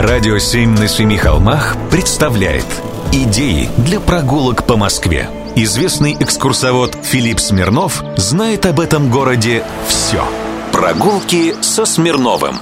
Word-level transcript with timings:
Радио 0.00 0.38
«Семь 0.38 0.78
на 0.78 0.86
семи 0.86 1.16
холмах» 1.16 1.76
представляет 1.90 2.64
Идеи 3.10 3.68
для 3.78 3.98
прогулок 3.98 4.64
по 4.64 4.76
Москве. 4.76 5.28
Известный 5.56 6.12
экскурсовод 6.12 6.96
Филипп 7.02 7.40
Смирнов 7.40 8.04
знает 8.16 8.64
об 8.66 8.78
этом 8.78 9.10
городе 9.10 9.64
все. 9.88 10.24
Прогулки 10.70 11.56
со 11.62 11.84
Смирновым. 11.84 12.58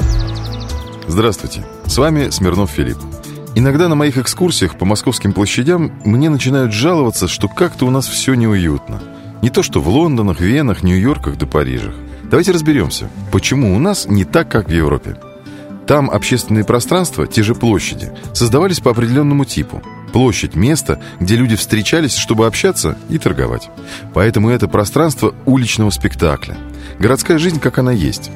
Здравствуйте, 1.08 1.66
с 1.84 1.98
вами 1.98 2.30
Смирнов 2.30 2.70
Филипп. 2.70 2.96
Иногда 3.54 3.88
на 3.88 3.96
моих 3.96 4.16
экскурсиях 4.16 4.78
по 4.78 4.86
московским 4.86 5.34
площадям 5.34 5.92
мне 6.06 6.30
начинают 6.30 6.72
жаловаться, 6.72 7.28
что 7.28 7.48
как-то 7.48 7.84
у 7.84 7.90
нас 7.90 8.08
все 8.08 8.32
неуютно. 8.32 9.02
Не 9.42 9.50
то 9.50 9.62
что 9.62 9.82
в 9.82 9.88
Лондонах, 9.88 10.40
Венах, 10.40 10.82
Нью-Йорках 10.82 11.36
да 11.36 11.44
Парижах. 11.44 11.94
Давайте 12.30 12.52
разберемся, 12.52 13.10
почему 13.30 13.76
у 13.76 13.78
нас 13.78 14.06
не 14.06 14.24
так, 14.24 14.50
как 14.50 14.68
в 14.68 14.72
Европе. 14.72 15.18
Там 15.86 16.10
общественные 16.10 16.64
пространства, 16.64 17.28
те 17.28 17.44
же 17.44 17.54
площади, 17.54 18.10
создавались 18.32 18.80
по 18.80 18.90
определенному 18.90 19.44
типу. 19.44 19.82
Площадь– 20.12 20.54
место, 20.56 21.00
где 21.20 21.36
люди 21.36 21.54
встречались, 21.54 22.16
чтобы 22.16 22.46
общаться 22.46 22.98
и 23.08 23.18
торговать. 23.18 23.68
Поэтому 24.12 24.50
это 24.50 24.66
пространство 24.66 25.34
уличного 25.44 25.90
спектакля. 25.90 26.56
Городская 26.98 27.38
жизнь, 27.38 27.60
как 27.60 27.78
она 27.78 27.92
есть. 27.92 28.30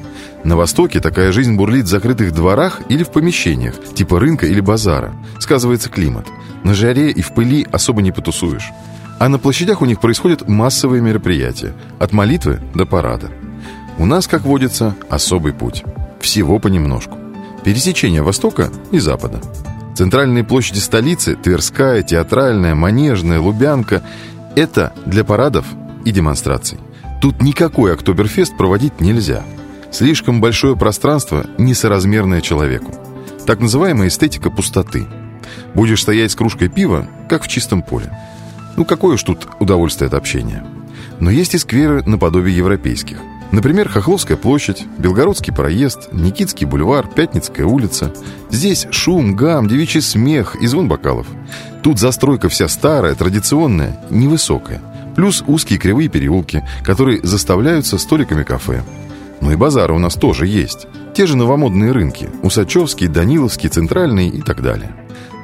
На 0.45 0.55
Востоке 0.55 1.01
такая 1.01 1.31
жизнь 1.33 1.55
бурлит 1.55 1.85
в 1.85 1.89
закрытых 1.89 2.33
дворах 2.33 2.81
или 2.87 3.03
в 3.03 3.11
помещениях, 3.11 3.75
типа 3.95 4.19
рынка 4.19 4.45
или 4.45 4.61
базара. 4.61 5.13
Сказывается 5.39 5.89
климат. 5.89 6.27
На 6.63 6.73
жаре 6.73 7.11
и 7.11 7.21
в 7.21 7.33
пыли 7.33 7.67
особо 7.71 8.01
не 8.01 8.11
потусуешь. 8.11 8.69
А 9.19 9.27
на 9.27 9.39
площадях 9.39 9.81
у 9.81 9.85
них 9.85 9.99
происходят 9.99 10.47
массовые 10.47 11.01
мероприятия. 11.01 11.73
От 11.99 12.13
молитвы 12.13 12.61
до 12.73 12.85
парада. 12.85 13.29
У 13.97 14.05
нас, 14.05 14.27
как 14.27 14.43
водится, 14.43 14.95
особый 15.09 15.53
путь. 15.53 15.83
Всего 16.21 16.59
понемножку 16.59 17.20
пересечение 17.63 18.21
Востока 18.21 18.69
и 18.91 18.99
Запада. 18.99 19.41
Центральные 19.95 20.43
площади 20.43 20.79
столицы– 20.79 21.35
Тверская, 21.43 22.01
Театральная, 22.01 22.75
Манежная, 22.75 23.39
Лубянка– 23.39 24.03
это 24.55 24.93
для 25.05 25.23
парадов 25.23 25.65
и 26.05 26.11
демонстраций. 26.11 26.79
Тут 27.21 27.41
никакой 27.41 27.93
Октоберфест 27.93 28.57
проводить 28.57 28.99
нельзя. 28.99 29.43
Слишком 29.91 30.41
большое 30.41 30.75
пространство, 30.75 31.45
несоразмерное 31.57 32.41
человеку. 32.41 32.95
Так 33.45 33.59
называемая 33.59 34.07
эстетика 34.07 34.49
пустоты. 34.49 35.05
Будешь 35.75 36.01
стоять 36.01 36.31
с 36.31 36.35
кружкой 36.35 36.69
пива, 36.69 37.07
как 37.29 37.43
в 37.43 37.47
чистом 37.47 37.81
поле. 37.81 38.17
Ну, 38.77 38.85
какое 38.85 39.15
уж 39.15 39.23
тут 39.23 39.47
удовольствие 39.59 40.07
от 40.07 40.13
общения. 40.13 40.65
Но 41.19 41.29
есть 41.29 41.53
и 41.53 41.57
скверы 41.57 42.01
наподобие 42.03 42.55
европейских– 42.55 43.17
Например, 43.51 43.89
Хохловская 43.89 44.37
площадь, 44.37 44.85
Белгородский 44.97 45.53
проезд, 45.53 46.09
Никитский 46.13 46.65
бульвар, 46.65 47.07
Пятницкая 47.07 47.65
улица. 47.65 48.13
Здесь 48.49 48.87
шум, 48.91 49.35
гам, 49.35 49.67
девичий 49.67 50.01
смех 50.01 50.55
и 50.61 50.67
звон 50.67 50.87
бокалов. 50.87 51.27
Тут 51.83 51.99
застройка 51.99 52.47
вся 52.47 52.69
старая, 52.69 53.13
традиционная, 53.13 53.99
невысокая. 54.09 54.81
Плюс 55.15 55.43
узкие 55.45 55.79
кривые 55.79 56.07
переулки, 56.07 56.63
которые 56.83 57.19
заставляются 57.23 57.97
столиками 57.97 58.43
кафе. 58.43 58.83
Ну 59.41 59.51
и 59.51 59.55
базары 59.55 59.93
у 59.93 59.99
нас 59.99 60.13
тоже 60.13 60.47
есть. 60.47 60.87
Те 61.13 61.25
же 61.25 61.35
новомодные 61.35 61.91
рынки– 61.91 62.29
Усачевский, 62.43 63.07
Даниловский, 63.07 63.67
Центральный 63.67 64.29
и 64.29 64.41
так 64.41 64.61
далее. 64.61 64.95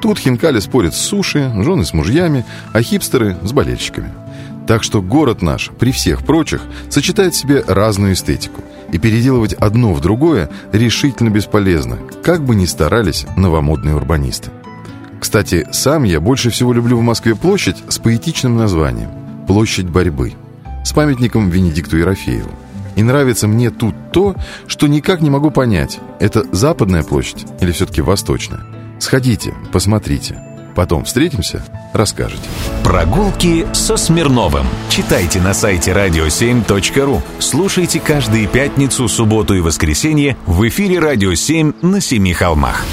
Тут 0.02 0.20
хинкали 0.20 0.60
спорят 0.60 0.94
с 0.94 1.00
суши, 1.00 1.52
жены 1.62 1.84
с 1.84 1.94
мужьями, 1.94 2.46
а 2.72 2.82
хипстеры– 2.82 3.36
с 3.44 3.52
болельщиками– 3.52 4.14
так 4.68 4.84
что 4.84 5.02
город 5.02 5.42
наш, 5.42 5.72
при 5.80 5.92
всех 5.92 6.26
прочих, 6.26 6.62
сочетает 6.90 7.34
в 7.34 7.38
себе 7.38 7.64
разную 7.66 8.14
эстетику. 8.14 8.62
И 8.92 9.00
переделывать 9.00 9.54
одно 9.54 9.94
в 9.94 10.02
другое 10.02 10.50
решительно 10.72 11.30
бесполезно, 11.30 11.98
как 12.23 12.44
бы 12.44 12.56
ни 12.56 12.66
старались 12.66 13.26
новомодные 13.36 13.95
урбанисты. 13.95 14.52
Кстати, 15.20 15.68
сам 15.72 16.04
я 16.04 16.20
больше 16.20 16.50
всего 16.50 16.73
люблю 16.73 16.98
в 16.98 17.02
Москве 17.02 17.36
площадь 17.36 17.78
с 17.90 17.98
поэтичным 17.98 18.56
названием 18.56 19.10
«Площадь 19.48 19.89
борьбы» 19.89 20.33
с 20.86 20.94
памятником 20.94 21.49
Венедикту 21.49 21.98
Ерофееву. 21.98 22.52
И 22.95 23.04
нравится 23.04 23.48
мне 23.48 23.72
тут 23.72 23.94
то, 24.11 24.36
что 24.67 24.88
никак 24.88 25.22
не 25.22 25.30
могу 25.30 25.52
понять, 25.52 25.99
это 26.20 26.45
западная 26.54 27.04
площадь 27.04 27.45
или 27.60 27.72
все-таки 27.72 28.02
восточная. 28.02 28.61
Сходите, 28.99 29.54
посмотрите. 29.72 30.47
Потом 30.77 31.05
встретимся, 31.05 31.64
расскажете. 31.92 32.43
Прогулки 32.83 33.65
со 33.73 33.98
Смирновым. 33.98 34.67
Читайте 34.89 35.42
на 35.42 35.55
сайте 35.55 35.89
radio7.ru. 35.89 37.20
Слушайте 37.39 37.99
каждые 37.99 38.45
пятницу, 38.45 39.08
субботу 39.08 39.55
и 39.55 39.60
воскресенье 39.60 40.37
в 40.45 40.67
эфире 40.67 40.99
«Радио 40.99 41.32
7» 41.32 41.83
на 41.83 41.99
Семи 41.99 42.32
холмах. 42.32 42.86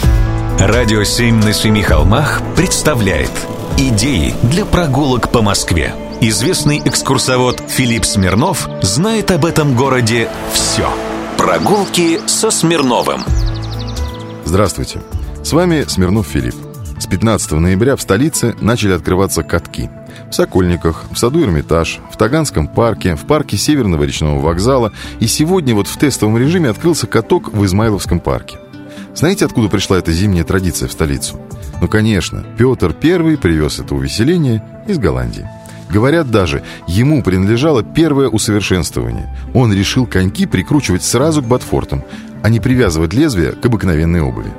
«Радио 0.59 1.03
7» 1.03 1.45
на 1.45 1.53
Семи 1.53 1.83
холмах 1.83 2.41
представляет 2.57 3.31
Идеи 3.77 4.35
для 4.45 4.65
прогулок 4.65 5.31
по 5.31 5.43
Москве. 5.43 5.95
Известный 6.23 6.81
экскурсовод 6.83 7.63
Филипп 7.69 8.07
Смирнов 8.07 8.67
знает 8.81 9.31
об 9.31 9.45
этом 9.45 9.77
городе 9.77 10.31
все. 10.55 10.89
Прогулки 11.37 12.19
со 12.27 12.51
Смирновым. 12.51 13.25
Здравствуйте. 14.47 15.03
С 15.43 15.53
вами 15.53 15.85
Смирнов 15.87 16.27
Филипп. 16.29 16.55
С 17.05 17.07
15 17.07 17.53
ноября 17.53 17.97
в 17.97 18.01
столице 18.01 18.55
начали 18.63 18.95
открываться 18.95 19.43
катки. 19.43 19.91
В 20.31 20.35
Сокольниках, 20.35 21.05
в 21.11 21.19
саду 21.19 21.43
Эрмитаж, 21.43 22.01
в 22.11 22.17
Таганском 22.17 22.67
парке, 22.67 23.15
в 23.15 23.27
парке 23.27 23.59
Северного 23.59 24.05
речного 24.05 24.41
вокзала 24.41 24.91
и 25.21 25.27
сегодня 25.27 25.75
вот 25.75 25.87
в 25.87 25.99
тестовом 25.99 26.39
режиме 26.39 26.71
открылся 26.71 27.07
каток 27.07 27.53
в 27.53 27.63
Измайловском 27.63 28.21
парке. 28.21 28.57
Знаете, 29.15 29.45
откуда 29.45 29.69
пришла 29.69 29.99
эта 29.99 30.13
зимняя 30.13 30.45
традиция 30.45 30.89
в 30.89 30.93
столицу? 30.93 31.39
Ну, 31.79 31.89
конечно, 31.89 32.43
Петр 32.57 32.97
I 33.03 33.37
привез 33.37 33.81
это 33.81 33.95
увеселение 33.95 34.65
из 34.89 34.97
Голландии. 34.97 35.47
Говорят 35.91 36.31
даже, 36.31 36.63
ему 36.87 37.23
принадлежало 37.23 37.83
первое 37.83 38.31
усовершенствование. 38.31 39.31
Он 39.53 39.75
решил 39.75 40.07
коньки 40.07 40.47
прикручивать 40.47 41.03
сразу 41.03 41.43
к 41.43 41.47
ботфортам, 41.47 42.03
а 42.43 42.49
не 42.49 42.61
привязывать 42.61 43.13
лезвие 43.13 43.53
к 43.53 43.67
обыкновенной 43.67 44.23
обуви. 44.23 44.55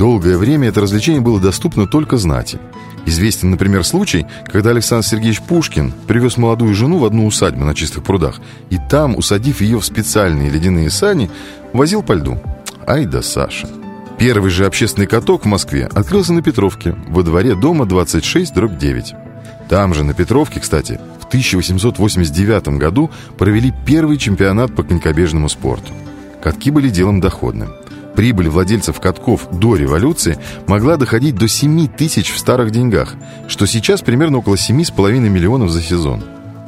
Долгое 0.00 0.38
время 0.38 0.68
это 0.68 0.80
развлечение 0.80 1.20
было 1.20 1.38
доступно 1.38 1.86
только 1.86 2.16
знати. 2.16 2.58
Известен, 3.04 3.50
например, 3.50 3.84
случай, 3.84 4.26
когда 4.46 4.70
Александр 4.70 5.06
Сергеевич 5.06 5.42
Пушкин 5.42 5.92
привез 6.06 6.38
молодую 6.38 6.74
жену 6.74 6.96
в 6.96 7.04
одну 7.04 7.26
усадьбу 7.26 7.66
на 7.66 7.74
чистых 7.74 8.02
прудах, 8.02 8.40
и 8.70 8.78
там, 8.88 9.14
усадив 9.14 9.60
ее 9.60 9.78
в 9.78 9.84
специальные 9.84 10.48
ледяные 10.48 10.88
сани, 10.88 11.30
возил 11.74 12.02
по 12.02 12.14
льду. 12.14 12.38
Ай 12.86 13.04
да 13.04 13.20
Саша. 13.20 13.68
Первый 14.18 14.50
же 14.50 14.64
общественный 14.64 15.06
каток 15.06 15.44
в 15.44 15.48
Москве 15.48 15.90
открылся 15.92 16.32
на 16.32 16.40
Петровке, 16.40 16.96
во 17.08 17.22
дворе 17.22 17.54
дома 17.54 17.84
26, 17.84 18.54
дробь 18.54 18.78
9. 18.78 19.14
Там 19.68 19.92
же, 19.92 20.02
на 20.02 20.14
Петровке, 20.14 20.60
кстати, 20.60 20.98
в 21.20 21.26
1889 21.26 22.68
году 22.78 23.10
провели 23.36 23.70
первый 23.84 24.16
чемпионат 24.16 24.74
по 24.74 24.82
конькобежному 24.82 25.50
спорту. 25.50 25.92
Катки 26.42 26.70
были 26.70 26.88
делом 26.88 27.20
доходным– 27.20 27.74
Прибыль 28.20 28.50
владельцев 28.50 29.00
катков 29.00 29.48
до 29.50 29.76
революции 29.76 30.38
могла 30.66 30.98
доходить 30.98 31.36
до 31.36 31.48
7 31.48 31.88
тысяч 31.88 32.30
в 32.30 32.38
старых 32.38 32.70
деньгах, 32.70 33.14
что 33.48 33.64
сейчас 33.64 34.02
примерно 34.02 34.36
около 34.36 34.56
7,5 34.56 35.20
миллионов 35.20 35.70
за 35.70 35.80
сезон. 35.80 36.22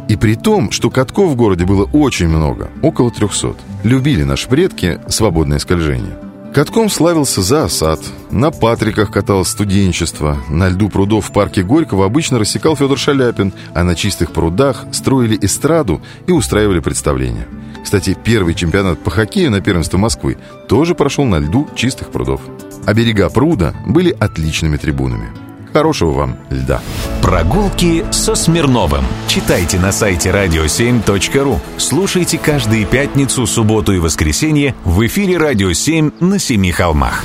И 0.09 0.17
при 0.17 0.35
том, 0.35 0.71
что 0.71 0.89
катков 0.89 1.31
в 1.31 1.37
городе 1.37 1.67
было 1.67 1.85
очень 1.93 2.29
много, 2.29 2.71
около 2.81 3.11
300. 3.11 3.55
Любили 3.85 4.23
наши 4.23 4.49
предки 4.49 4.99
свободное 5.09 5.59
скольжение. 5.59 6.17
Катком 6.55 6.89
славился 6.89 7.43
за 7.43 7.65
осад, 7.65 8.01
на 8.31 8.51
Патриках 8.51 9.11
каталось 9.11 9.49
студенчество, 9.49 10.39
на 10.49 10.71
льду 10.71 10.89
прудов 10.89 11.29
в 11.29 11.33
парке 11.33 11.63
Горького 11.63 12.07
обычно 12.07 12.39
рассекал 12.39 12.77
Федор 12.77 12.97
Шаляпин, 12.97 13.53
а 13.75 13.85
на 13.85 13.95
чистых 13.95 14.33
прудах 14.33 14.87
строили 14.91 15.37
эстраду 15.39 16.01
и 16.27 16.33
устраивали 16.33 16.81
представления. 16.81 17.47
Кстати, 17.83 18.17
первый 18.23 18.55
чемпионат 18.55 18.99
по 19.01 19.11
хоккею 19.11 19.51
на 19.51 19.61
первенство 19.61 19.99
Москвы 19.99 20.39
тоже 20.69 20.95
прошел 20.95 21.25
на 21.25 21.39
льду 21.39 21.69
чистых 21.75 22.11
прудов. 22.11 22.41
А 22.87 22.95
берега 22.95 23.29
пруда 23.29 23.75
были 23.87 24.15
отличными 24.19 24.77
трибунами. 24.77 25.29
Хорошего 25.73 26.13
вам 26.13 26.37
льда. 26.51 26.81
Прогулки 27.23 28.05
со 28.11 28.35
Смирновым. 28.35 29.05
Читайте 29.27 29.79
на 29.79 29.91
сайте 29.91 30.31
radio7.ru. 30.31 31.59
Слушайте 31.79 32.39
каждые 32.39 32.85
пятницу, 32.85 33.47
субботу 33.47 33.93
и 33.93 33.99
воскресенье 33.99 34.75
в 34.85 35.05
эфире 35.07 35.39
«Радио 35.39 35.71
7» 35.71 36.13
на 36.21 36.39
Семи 36.39 36.73
холмах. 36.73 37.25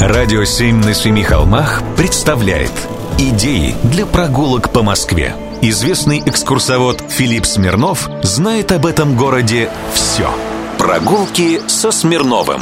«Радио 0.00 0.42
7» 0.42 0.84
на 0.84 0.94
Семи 0.94 1.22
холмах 1.22 1.82
представляет 1.96 2.72
Идеи 3.18 3.74
для 3.84 4.06
прогулок 4.06 4.70
по 4.70 4.82
Москве. 4.82 5.34
Известный 5.68 6.22
экскурсовод 6.24 7.02
Филипп 7.08 7.44
Смирнов 7.44 8.08
знает 8.22 8.70
об 8.70 8.86
этом 8.86 9.16
городе 9.16 9.68
все. 9.92 10.30
Прогулки 10.78 11.60
со 11.66 11.90
Смирновым. 11.90 12.60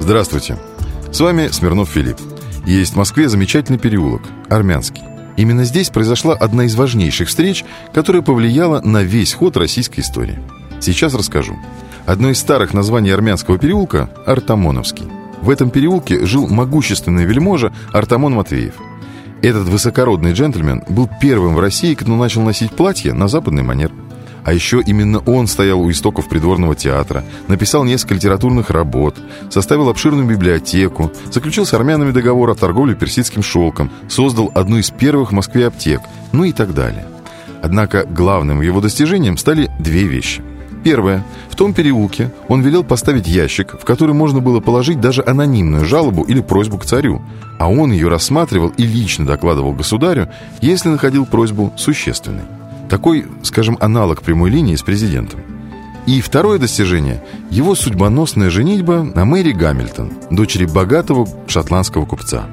Здравствуйте. 0.00 0.56
С 1.12 1.20
вами 1.20 1.48
Смирнов 1.48 1.90
Филипп. 1.90 2.16
Есть 2.64 2.94
в 2.94 2.96
Москве 2.96 3.28
замечательный 3.28 3.78
переулок, 3.78 4.22
Армянский. 4.48 5.02
Именно 5.36 5.64
здесь 5.64 5.90
произошла 5.90 6.32
одна 6.32 6.64
из 6.64 6.74
важнейших 6.76 7.28
встреч, 7.28 7.62
которая 7.92 8.22
повлияла 8.22 8.80
на 8.80 9.02
весь 9.02 9.34
ход 9.34 9.58
российской 9.58 10.00
истории. 10.00 10.38
Сейчас 10.80 11.12
расскажу. 11.12 11.58
Одно 12.06 12.30
из 12.30 12.38
старых 12.38 12.72
названий 12.72 13.10
армянского 13.10 13.58
переулка– 13.58 14.08
Артамоновский. 14.26 15.08
В 15.42 15.50
этом 15.50 15.68
переулке 15.68 16.24
жил 16.24 16.48
могущественный 16.48 17.26
вельможа 17.26 17.70
Артамон 17.92 18.32
Матвеев. 18.32 18.76
Этот 19.42 19.66
высокородный 19.68 20.34
джентльмен 20.34 20.84
был 20.88 21.10
первым 21.20 21.56
в 21.56 21.60
России, 21.60 21.94
кто 21.94 22.14
начал 22.14 22.42
носить 22.42 22.70
платье 22.70 23.12
на 23.12 23.26
западный 23.26 23.64
манер. 23.64 23.90
А 24.44 24.52
еще 24.52 24.80
именно 24.80 25.18
он 25.18 25.48
стоял 25.48 25.80
у 25.80 25.90
истоков 25.90 26.28
придворного 26.28 26.76
театра, 26.76 27.24
написал 27.48 27.82
несколько 27.82 28.14
литературных 28.14 28.70
работ, 28.70 29.16
составил 29.50 29.88
обширную 29.88 30.26
библиотеку, 30.26 31.10
заключил 31.30 31.66
с 31.66 31.74
армянами 31.74 32.12
договор 32.12 32.50
о 32.50 32.54
торговле 32.54 32.94
персидским 32.94 33.42
шелком, 33.42 33.90
создал 34.08 34.52
одну 34.54 34.78
из 34.78 34.90
первых 34.90 35.30
в 35.30 35.34
Москве 35.34 35.66
аптек, 35.66 36.00
ну 36.30 36.44
и 36.44 36.52
так 36.52 36.72
далее. 36.72 37.06
Однако 37.62 38.04
главным 38.04 38.60
его 38.62 38.80
достижением 38.80 39.36
стали 39.36 39.70
две 39.80 40.04
вещи– 40.04 40.42
Первое. 40.82 41.24
В 41.48 41.54
том 41.54 41.74
переулке 41.74 42.32
он 42.48 42.62
велел 42.62 42.82
поставить 42.82 43.28
ящик, 43.28 43.74
в 43.80 43.84
который 43.84 44.14
можно 44.14 44.40
было 44.40 44.60
положить 44.60 45.00
даже 45.00 45.22
анонимную 45.24 45.84
жалобу 45.84 46.22
или 46.22 46.40
просьбу 46.40 46.78
к 46.78 46.84
царю, 46.84 47.22
а 47.58 47.70
он 47.70 47.92
ее 47.92 48.08
рассматривал 48.08 48.72
и 48.76 48.84
лично 48.84 49.24
докладывал 49.24 49.72
государю, 49.72 50.28
если 50.60 50.88
находил 50.88 51.24
просьбу 51.24 51.72
существенной. 51.76 52.42
Такой, 52.88 53.26
скажем, 53.42 53.78
аналог 53.80 54.22
прямой 54.22 54.50
линии 54.50 54.76
с 54.76 54.82
президентом. 54.82 55.40
И 56.06 56.20
второе 56.20 56.58
достижение– 56.58 57.22
его 57.50 57.76
судьбоносная 57.76 58.50
женитьба 58.50 59.04
на 59.14 59.24
Мэри 59.24 59.52
Гамильтон, 59.52 60.10
дочери 60.30 60.66
богатого 60.66 61.28
шотландского 61.46 62.06
купца. 62.06 62.46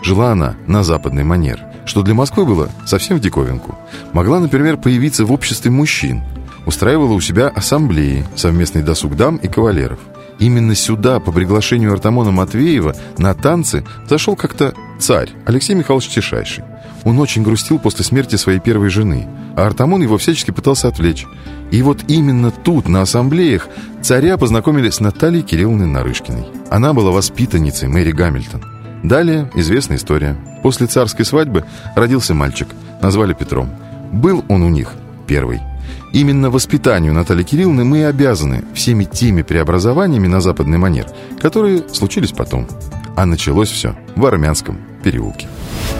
Жила 0.00 0.30
она 0.30 0.54
на 0.68 0.84
западный 0.84 1.24
манер, 1.24 1.60
что 1.86 2.02
для 2.02 2.14
Москвы 2.14 2.44
было 2.44 2.68
совсем 2.86 3.16
в 3.16 3.20
диковинку. 3.20 3.76
Могла, 4.12 4.38
например, 4.38 4.76
появиться 4.76 5.24
в 5.24 5.32
обществе 5.32 5.72
мужчин– 5.72 6.22
устраивала 6.66 7.12
у 7.12 7.20
себя 7.20 7.48
ассамблеи, 7.48 8.26
совместный 8.36 8.82
досуг 8.82 9.16
дам 9.16 9.36
и 9.36 9.48
кавалеров. 9.48 9.98
Именно 10.38 10.74
сюда, 10.74 11.20
по 11.20 11.30
приглашению 11.32 11.92
Артамона 11.92 12.30
Матвеева, 12.30 12.94
на 13.18 13.34
танцы 13.34 13.84
зашел 14.08 14.34
как-то 14.34 14.74
царь 14.98 15.30
Алексей 15.46 15.74
Михайлович 15.74 16.08
Тишайший. 16.08 16.64
Он 17.04 17.18
очень 17.18 17.42
грустил 17.42 17.78
после 17.78 18.04
смерти 18.04 18.36
своей 18.36 18.58
первой 18.58 18.88
жены, 18.88 19.28
а 19.56 19.66
Артамон 19.66 20.02
его 20.02 20.18
всячески 20.18 20.50
пытался 20.50 20.88
отвлечь. 20.88 21.26
И 21.70 21.82
вот 21.82 22.00
именно 22.08 22.50
тут, 22.50 22.88
на 22.88 23.02
ассамблеях, 23.02 23.68
царя 24.02 24.36
познакомили 24.38 24.90
с 24.90 25.00
Натальей 25.00 25.42
Кирилловной 25.42 25.86
Нарышкиной. 25.86 26.46
Она 26.70 26.92
была 26.94 27.10
воспитанницей 27.10 27.88
Мэри 27.88 28.12
Гамильтон. 28.12 28.62
Далее 29.02 29.50
известная 29.54 29.98
история. 29.98 30.36
После 30.62 30.86
царской 30.86 31.26
свадьбы 31.26 31.64
родился 31.94 32.32
мальчик, 32.32 32.68
назвали 33.02 33.34
Петром. 33.34 33.70
Был 34.12 34.44
он 34.48 34.62
у 34.62 34.70
них 34.70 34.92
первый– 35.26 35.60
Именно 36.14 36.48
воспитанию 36.48 37.12
Натальи 37.12 37.42
Кирилловны 37.42 37.84
мы 37.84 37.98
и 37.98 38.02
обязаны 38.02 38.64
всеми 38.72 39.02
теми 39.02 39.42
преобразованиями 39.42 40.28
на 40.28 40.40
западный 40.40 40.78
манер, 40.78 41.06
которые 41.40 41.88
случились 41.88 42.30
потом. 42.30 42.68
А 43.16 43.26
началось 43.26 43.68
все 43.68 43.96
в 44.14 44.24
армянском 44.24 44.78
переулке. 45.02 45.48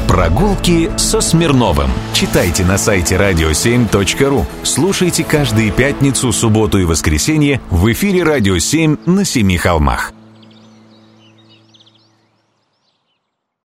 Прогулки 0.07 0.89
со 0.97 1.21
Смирновым. 1.21 1.91
Читайте 2.13 2.65
на 2.65 2.79
сайте 2.79 3.17
radio7.ru. 3.17 4.45
Слушайте 4.63 5.25
каждые 5.25 5.73
пятницу, 5.73 6.31
субботу 6.31 6.79
и 6.79 6.85
воскресенье 6.85 7.61
в 7.71 7.91
эфире 7.91 8.23
«Радио 8.23 8.55
7» 8.55 9.11
на 9.11 9.25
Семи 9.25 9.57
холмах. 9.57 10.14